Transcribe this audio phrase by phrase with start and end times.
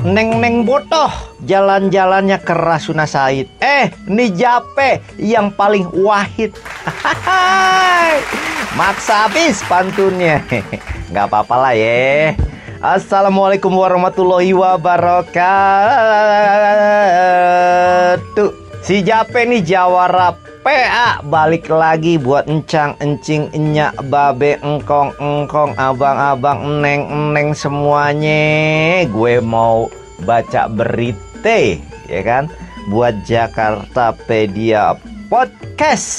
[0.00, 1.12] Neng-neng botoh
[1.44, 3.48] Jalan-jalannya ke Rasuna Said.
[3.60, 6.56] Eh, ini Jape yang paling wahid.
[8.80, 10.40] Maksa habis pantunnya.
[11.12, 12.32] Gak apa-apa lah ya.
[12.80, 15.30] Assalamualaikum warahmatullahi wabarakatuh.
[18.80, 26.20] Si Jape nih jawara PA balik lagi buat encang encing enyak babe engkong engkong abang
[26.20, 29.00] abang neng neng semuanya.
[29.08, 29.88] Gue mau
[30.28, 32.52] baca berita ya kan?
[32.92, 35.00] Buat Jakarta Pedia
[35.32, 36.12] Podcast.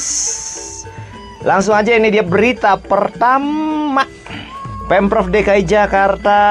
[1.45, 4.09] Langsung aja ini dia berita pertama.
[4.89, 6.41] Pemprov DKI Jakarta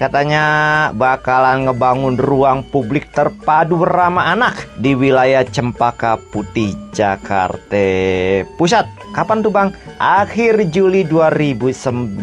[0.00, 0.44] katanya
[0.96, 7.84] bakalan ngebangun ruang publik terpadu ramah anak di wilayah Cempaka Putih, Jakarta
[8.56, 8.88] Pusat.
[9.12, 9.76] Kapan tuh Bang?
[10.00, 12.16] Akhir Juli 2019.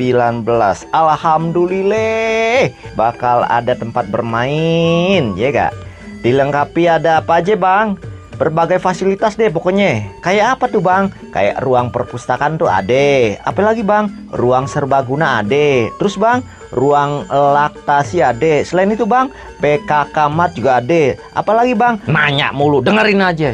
[0.89, 5.77] Alhamdulillah bakal ada tempat bermain, ya gak?
[6.25, 8.01] Dilengkapi ada apa aja Bang?
[8.37, 10.13] berbagai fasilitas deh pokoknya.
[10.21, 11.09] Kayak apa tuh bang?
[11.33, 13.33] Kayak ruang perpustakaan tuh ada.
[13.41, 14.07] Apalagi bang?
[14.29, 15.89] Ruang serbaguna ada.
[15.97, 16.45] Terus bang?
[16.73, 18.63] Ruang laktasi ada.
[18.67, 19.31] Selain itu bang,
[19.63, 21.15] PK kamar juga ada.
[21.31, 21.99] Apalagi bang?
[22.07, 23.51] Nanya mulu, dengerin aja.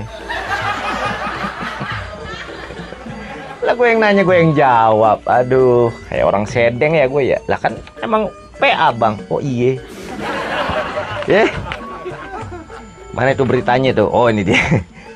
[3.63, 7.55] lah gue yang nanya gue yang jawab aduh kayak orang sedeng ya gue ya lah
[7.55, 7.71] kan
[8.03, 8.27] emang
[8.59, 9.79] PA bang oh iye
[11.31, 11.49] ya yeah.
[13.13, 14.09] Mana itu beritanya tuh?
[14.09, 14.57] Oh ini dia.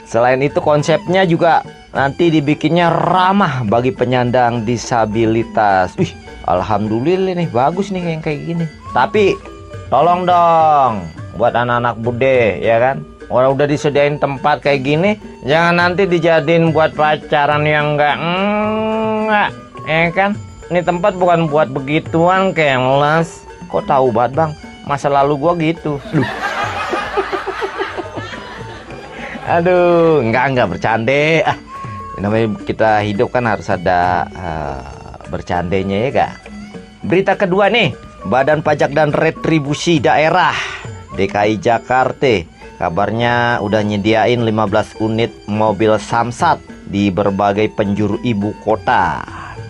[0.08, 6.00] Selain itu konsepnya juga nanti dibikinnya ramah bagi penyandang disabilitas.
[6.00, 6.16] Wih,
[6.48, 8.66] alhamdulillah nih bagus nih yang kayak gini.
[8.96, 9.36] Tapi
[9.92, 13.04] tolong dong buat anak-anak bude ya kan.
[13.28, 19.50] Orang udah disediain tempat kayak gini, jangan nanti dijadiin buat pacaran yang enggak enggak,
[19.84, 20.32] ya kan?
[20.72, 23.44] Ini tempat bukan buat begituan, keles.
[23.68, 24.52] Kok tahu banget bang?
[24.88, 26.00] Masa lalu gua gitu.
[26.16, 26.24] Duh.
[29.48, 31.24] Aduh, enggak enggak bercanda.
[31.48, 31.58] Ah,
[32.20, 34.84] namanya kita hidup kan harus ada uh,
[35.32, 36.34] bercandanya ya, Kak.
[37.08, 37.96] Berita kedua nih,
[38.28, 40.52] Badan Pajak dan Retribusi Daerah
[41.16, 42.44] DKI Jakarta
[42.78, 49.24] kabarnya udah nyediain 15 unit mobil Samsat di berbagai penjuru ibu kota.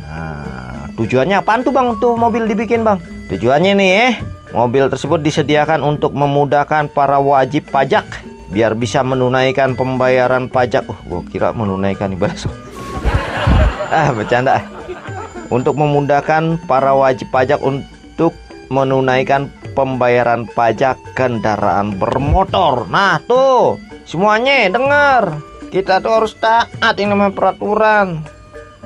[0.09, 2.97] Nah, tujuannya apa tuh Bang tuh mobil dibikin, Bang?
[3.29, 4.13] Tujuannya nih eh,
[4.57, 8.05] mobil tersebut disediakan untuk memudahkan para wajib pajak
[8.51, 10.87] biar bisa menunaikan pembayaran pajak.
[10.87, 12.47] Oh, gua kira menunaikan ibadah.
[13.91, 14.63] ah, bercanda.
[15.47, 18.35] Untuk memudahkan para wajib pajak untuk
[18.67, 22.83] menunaikan pembayaran pajak kendaraan bermotor.
[22.91, 25.39] Nah, tuh, semuanya dengar.
[25.71, 28.23] Kita tuh harus taat ini namanya peraturan.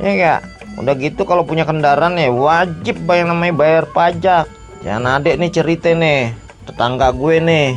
[0.02, 0.42] Ya enggak?
[0.82, 4.50] Udah gitu kalau punya kendaraan ya wajib bayar namanya bayar pajak.
[4.82, 6.34] Jangan adek nih cerita nih,
[6.66, 7.70] tetangga gue nih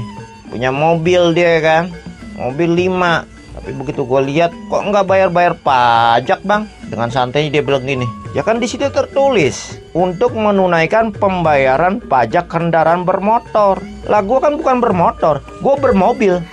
[0.55, 1.91] punya mobil dia kan?
[2.39, 6.71] Mobil 5 tapi begitu gue lihat kok nggak bayar-bayar pajak bang?
[6.87, 13.03] Dengan santainya dia bilang gini ya kan di situ tertulis untuk menunaikan pembayaran pajak kendaraan
[13.03, 13.83] bermotor.
[14.07, 16.39] Lah gue kan bukan bermotor gue bermobil.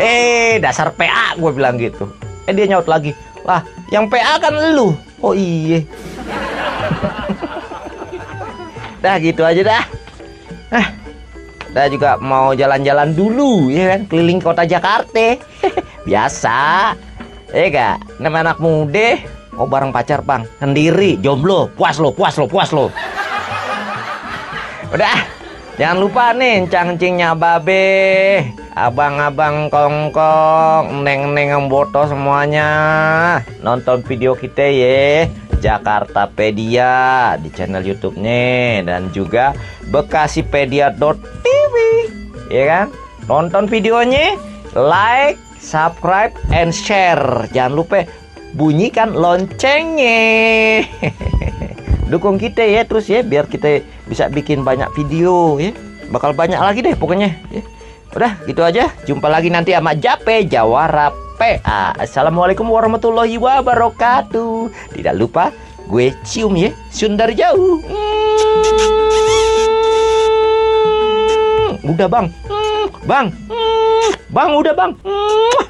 [0.00, 2.08] Eh dasar PA gue bilang gitu.
[2.48, 3.12] Eh dia nyaut lagi
[3.44, 3.60] lah
[3.92, 4.96] yang PA kan lu.
[5.20, 5.84] Oh iya
[9.04, 9.84] dah gitu aja dah.
[10.72, 10.99] Eh
[11.70, 14.00] kita juga mau jalan-jalan dulu ya kan?
[14.10, 15.38] Keliling kota Jakarta.
[16.06, 16.58] Biasa.
[17.54, 19.22] Ya gak nama anak muda.
[19.54, 20.42] Mau bareng pacar bang.
[20.58, 21.22] Sendiri.
[21.22, 21.70] Jomblo.
[21.78, 22.90] Puas lo puas lo puas lo.
[24.90, 25.38] Udah.
[25.78, 28.42] Jangan lupa nih cangcingnya babe.
[28.74, 32.68] Abang-abang kongkong neng-neng boto semuanya.
[33.62, 35.30] Nonton video kita ya.
[35.60, 38.82] Jakarta Pedia di channel YouTube-nya.
[38.82, 39.54] Dan juga
[41.70, 41.76] bekasipedia.tv
[42.50, 42.86] ya kan?
[43.30, 44.34] Nonton videonya
[44.74, 47.46] like subscribe and share.
[47.54, 47.98] Jangan lupa
[48.58, 50.82] bunyikan loncengnya.
[52.10, 55.70] Dukung kita ya terus ya biar kita bisa bikin banyak video ya.
[56.10, 57.62] Bakal banyak lagi deh pokoknya ya.
[58.10, 58.90] Udah gitu aja.
[59.06, 64.74] Jumpa lagi nanti sama Jape Jawara PA Assalamualaikum warahmatullahi wabarakatuh.
[64.98, 65.54] Tidak lupa
[65.86, 67.78] gue cium ya Sundar jauh.
[67.86, 69.29] Hmm.
[72.00, 72.86] Udah bang hmm.
[73.04, 74.10] Bang hmm.
[74.32, 75.69] Bang udah bang hmm.